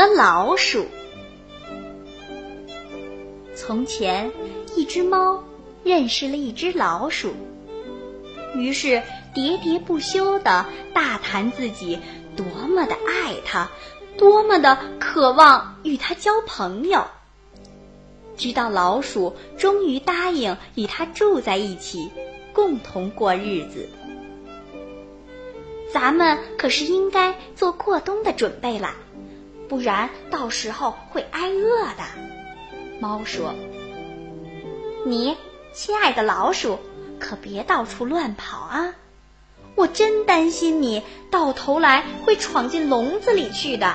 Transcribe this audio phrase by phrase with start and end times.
[0.00, 0.86] 和老鼠。
[3.54, 4.32] 从前，
[4.74, 5.44] 一只猫
[5.84, 7.34] 认识了一只老鼠，
[8.54, 9.02] 于是
[9.34, 11.98] 喋喋不休地大谈自己
[12.34, 13.68] 多么的爱它，
[14.16, 17.04] 多么的渴望与它交朋友。
[18.38, 22.10] 直到老鼠终于答应与它住在一起，
[22.54, 23.86] 共同过日子。
[25.92, 28.94] 咱们可是应该做过冬的准备了，
[29.70, 32.02] 不然到时候会挨饿的。
[32.98, 33.54] 猫说
[35.06, 35.36] ：“你
[35.72, 36.80] 亲爱的老鼠，
[37.20, 38.94] 可别到处乱跑啊！
[39.76, 43.94] 我真担心你到头来会闯进笼子里去的。”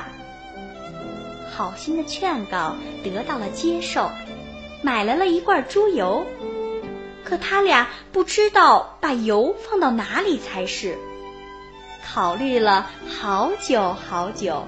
[1.54, 4.10] 好心的劝告得到了接受，
[4.82, 6.26] 买来了一罐猪油，
[7.26, 10.98] 可他俩不知道把油放到哪里才是。
[12.04, 14.66] 考虑了好久好久，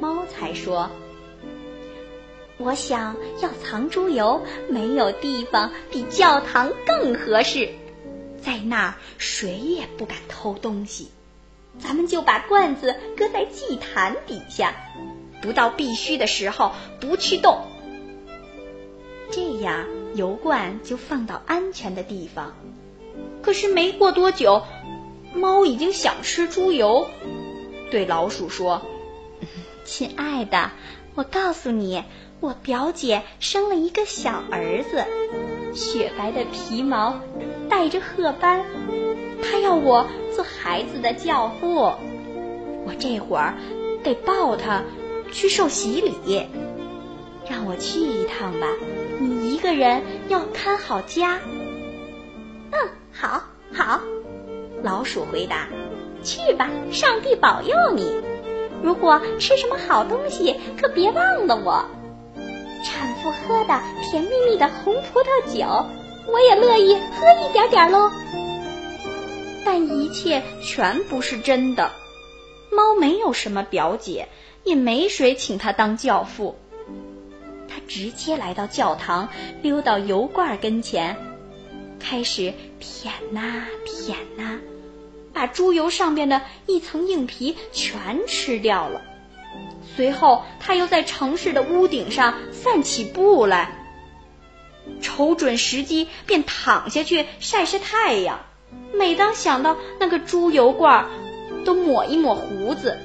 [0.00, 0.90] 猫才说
[2.58, 7.70] ：“我想要藏猪油，没有地方比教堂更合适。
[8.40, 11.08] 在那儿，谁也不敢偷东西。
[11.78, 14.74] 咱们就把罐子搁在祭坛底下，
[15.42, 17.62] 不到必须的时候不去动。
[19.30, 22.54] 这样油罐就放到安全的地方。
[23.42, 24.62] 可是没过多久。”
[25.34, 27.06] 猫已经想吃猪油，
[27.90, 28.80] 对老鼠说
[29.88, 30.70] ：“亲爱的，
[31.14, 32.04] 我告诉你，
[32.40, 35.02] 我表姐生了一个小儿子，
[35.74, 37.18] 雪白的皮毛，
[37.70, 38.66] 带着褐斑，
[39.42, 41.94] 她要我做孩子的教父。
[42.84, 43.54] 我这会儿
[44.04, 44.82] 得抱他
[45.32, 46.46] 去受洗礼，
[47.48, 48.68] 让我去一趟吧。
[49.18, 51.40] 你一个人要看好家。
[52.72, 52.78] ”“嗯，
[53.10, 53.42] 好，
[53.72, 54.02] 好。”
[54.84, 55.66] 老鼠回答
[56.22, 58.27] ：“去吧，上帝保佑你。
[58.82, 61.84] 如果吃什么好东西，可别忘了我。
[62.84, 65.66] 产妇喝的甜蜜蜜的红葡萄酒，
[66.26, 68.10] 我也乐意喝一点点喽。”
[69.64, 71.90] 但一切全不是真的。
[72.70, 74.28] 猫没有什么表姐，
[74.64, 76.56] 也没谁请他当教父。
[77.68, 79.28] 他直接来到教堂，
[79.60, 81.16] 溜到油罐跟前。
[81.98, 84.58] 开始舔呐舔呐，
[85.38, 89.02] 把猪油上边的一层硬皮全吃掉了。
[89.94, 93.86] 随后，他又在城市的屋顶上散起步来，
[95.00, 98.40] 瞅准时机便躺下去晒晒太阳。
[98.92, 101.06] 每当想到那个猪油罐，
[101.64, 102.98] 都抹一抹胡子。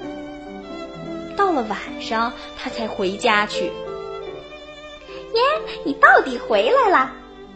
[1.38, 3.66] 到了晚上，他才回家去。
[3.66, 5.42] 耶，
[5.86, 7.12] 你到底回来了？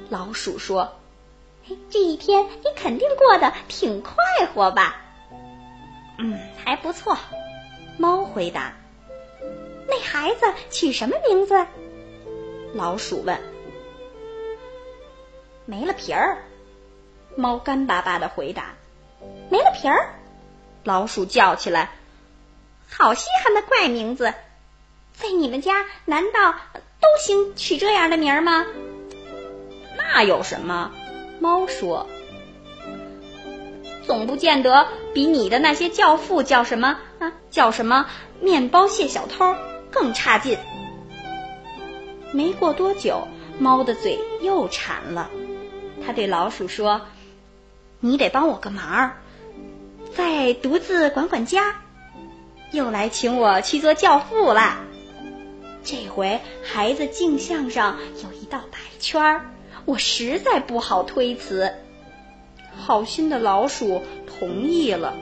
[0.09, 0.99] 老鼠说。
[1.89, 4.16] 这一天你肯定过得挺快
[4.53, 4.95] 活吧？
[6.17, 7.17] 嗯，还不错。
[7.97, 8.73] 猫回答。
[9.88, 11.66] 那孩子取什么名字？
[12.73, 13.39] 老鼠问。
[15.66, 16.44] 没了皮儿。
[17.35, 18.73] 猫干巴巴的回答。
[19.50, 20.13] 没了皮儿。
[20.83, 21.91] 老鼠叫起来。
[22.89, 24.33] 好稀罕的怪名字，
[25.13, 26.53] 在你们家难道
[27.00, 28.66] 都兴取这样的名儿吗？
[29.97, 30.91] 那有什么？
[31.40, 32.08] 猫说
[34.06, 38.08] ：“总不见得比你的那些教父叫什么啊，叫什么
[38.42, 39.56] 面包蟹小偷
[39.92, 40.58] 更差劲。”
[42.34, 43.28] 没过多久，
[43.59, 45.30] 猫的嘴又馋了，
[46.06, 47.02] 它对老鼠说
[48.00, 49.14] ：“你得帮我个忙，
[50.16, 51.75] 再独自管管家。”
[52.74, 54.78] 又来请我去做教父了。
[55.86, 59.46] 这回孩子镜像上有一道白圈儿。
[59.88, 61.74] 我实在不好推辞，
[62.75, 65.16] 好心的老鼠同意了，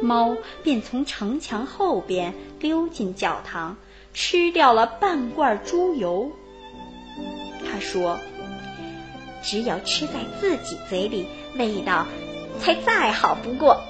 [0.00, 3.76] 猫便从城墙后边溜进教堂，
[4.14, 6.32] 吃掉了半罐猪油。
[7.70, 8.18] 他说
[9.44, 11.26] ：“只有吃在自己嘴里，
[11.58, 12.06] 味道
[12.58, 13.82] 才再好不过。”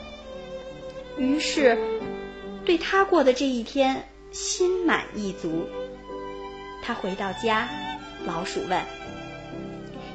[1.16, 1.78] 于是，
[2.64, 5.68] 对他过的这一天心满意足。
[6.82, 7.68] 他回到家，
[8.26, 8.82] 老鼠问。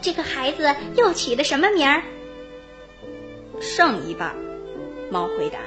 [0.02, 2.04] 这个孩子又起的什么名儿？
[3.60, 4.36] 剩一半，
[5.12, 5.60] 猫回答。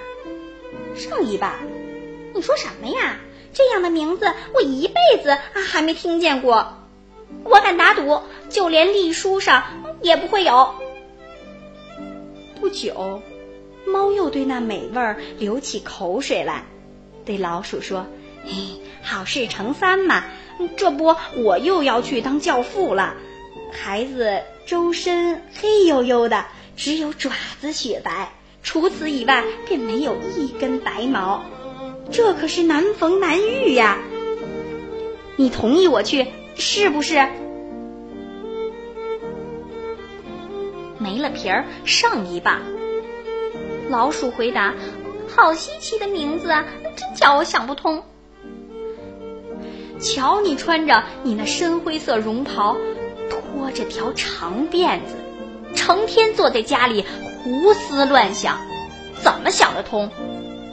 [0.95, 1.69] 剩一半，
[2.35, 3.19] 你说什么呀？
[3.53, 6.79] 这样的名字我一辈子啊还没听见过。
[7.45, 9.63] 我敢打赌，就连历书上
[10.01, 10.75] 也不会有。
[12.59, 13.21] 不久，
[13.85, 16.65] 猫又对那美味儿流起口水来，
[17.27, 18.07] 对老鼠说
[18.45, 20.25] ：“嘿，好事成三嘛，
[20.77, 23.17] 这不我又要去当教父了。”
[23.73, 26.45] 孩子周身黑黝黝的，
[26.77, 28.33] 只有爪子雪白，
[28.63, 31.43] 除此以外便没有一根白毛。
[32.11, 33.99] 这可是难逢难遇呀！
[35.37, 37.27] 你同意我去，是不是？
[40.99, 42.61] 没了皮儿，上一棒。
[43.89, 44.75] 老鼠回答
[45.35, 46.65] ：“好稀奇的名字啊，
[46.95, 48.05] 真叫我想不通。
[49.99, 52.77] 瞧你穿着你那深灰色绒袍，
[53.75, 55.15] 这条长辫子，
[55.75, 57.05] 成天坐在家里
[57.43, 58.59] 胡思乱想，
[59.23, 60.11] 怎么想得通？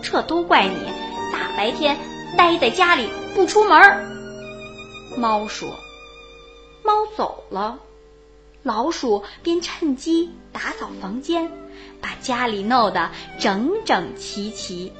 [0.01, 0.75] 这都怪你，
[1.31, 1.97] 大白天
[2.37, 4.05] 待在家里不出门。”
[5.17, 5.69] 猫说
[6.83, 7.79] ：“猫走了。”
[8.61, 11.49] 老鼠便趁机打扫房间，
[12.01, 13.09] 把家里弄得
[13.39, 14.91] 整整齐齐。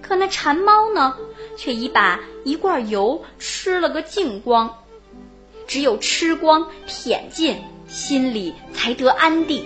[0.00, 1.16] 可那馋猫呢，
[1.58, 4.78] 却已把一罐油吃了个精光。
[5.66, 9.64] 只有吃光舔尽，心里才得安定。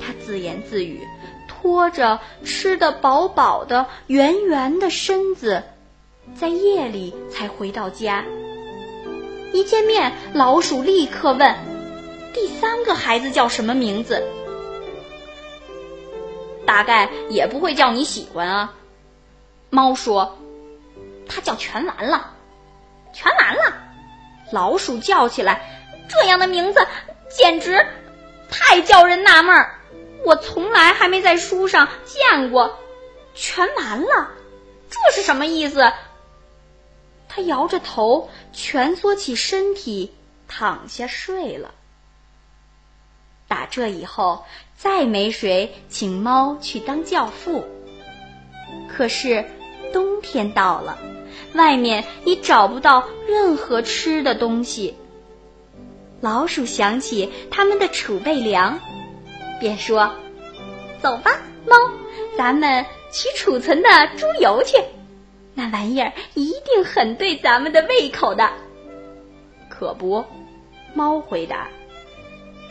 [0.00, 1.00] 他自言自语，
[1.48, 5.62] 拖着吃得饱饱的圆圆的身子，
[6.34, 8.24] 在夜里才回到家。
[9.52, 11.54] 一见面，老鼠立刻问。
[12.32, 14.22] 第三个孩子叫什么名字？
[16.66, 18.74] 大概也不会叫你喜欢啊。
[19.70, 20.38] 猫说
[21.28, 22.32] ：“他叫全完了，
[23.12, 23.82] 全完了。”
[24.54, 26.86] 老鼠叫起来：“这样的名字
[27.28, 27.84] 简直
[28.48, 29.80] 太叫人纳闷儿！
[30.24, 32.78] 我从来还没在书上见过。
[33.34, 34.30] 全完了，
[34.88, 35.92] 这是什么意思？”
[37.28, 40.14] 他摇着头，蜷缩起身体，
[40.46, 41.74] 躺下睡了。
[43.48, 44.44] 打这以后，
[44.76, 47.66] 再没谁请猫去当教父。
[48.88, 49.44] 可是
[49.92, 50.96] 冬天到了，
[51.54, 54.94] 外面已找不到任何吃的东西。
[56.20, 58.80] 老鼠想起他们的储备粮，
[59.60, 60.10] 便说
[61.02, 61.32] ：“走吧，
[61.66, 61.76] 猫，
[62.36, 64.78] 咱们取储存的猪油去。
[65.54, 68.50] 那玩意儿一定很对咱们的胃口的。”
[69.68, 70.24] 可不，
[70.94, 71.68] 猫回答。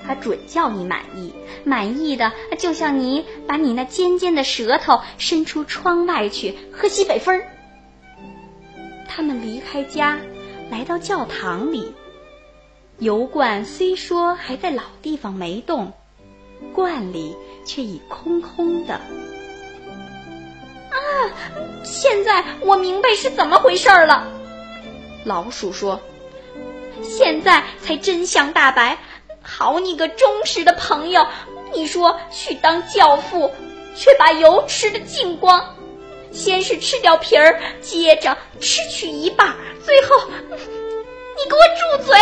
[0.05, 1.31] 它准叫你满意，
[1.63, 7.52] 满意的就像你把你那尖尖的舌头伸出窗外去喝西北风儿。
[9.15, 10.17] 他们离开家，
[10.71, 11.93] 来到教堂里，
[12.97, 15.93] 油罐虽说还在老地方没动，
[16.73, 18.95] 罐里却已空空的。
[18.95, 19.03] 啊！
[21.83, 24.27] 现在我明白是怎么回事了。
[25.25, 26.01] 老鼠说
[27.03, 28.97] ：“现在才真相大白。”
[29.45, 31.27] 好你个忠实的朋友！
[31.71, 33.51] 你说去当教父，
[33.95, 35.72] 却把油吃得精光。
[36.33, 42.17] 先是吃掉皮儿，接着吃去一半，最后你给我住嘴！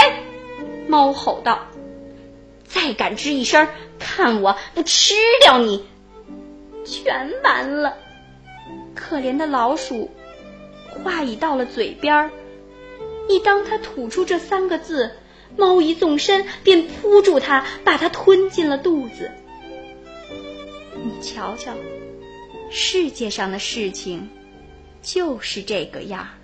[0.87, 1.67] 猫吼道
[2.67, 3.67] ：“再敢吱一声，
[3.97, 5.87] 看我不吃掉你！”
[6.85, 7.95] 全完了。
[8.93, 10.11] 可怜的老鼠，
[11.03, 12.31] 话已到了嘴边儿，
[13.29, 15.11] 一当他吐出这三个字。
[15.57, 19.31] 猫一纵身，便扑住它，把它吞进了肚子。
[20.93, 21.73] 你瞧瞧，
[22.73, 24.25] 世界上的事情
[25.01, 26.40] 就是这个样儿。